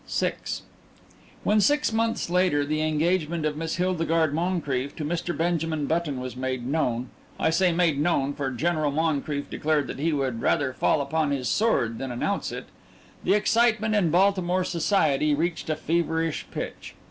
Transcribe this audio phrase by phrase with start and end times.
[0.09, 0.33] VI
[1.43, 5.37] When, six months later, the engagement of Miss Hildegarde Moncrief to Mr.
[5.37, 10.41] Benjamin Button was made known (I say "made known," for General Moncrief declared he would
[10.41, 12.65] rather fall upon his sword than announce it),
[13.23, 16.95] the excitement in Baltimore society reached a feverish pitch.